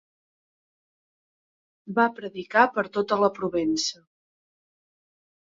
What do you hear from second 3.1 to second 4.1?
la Provença.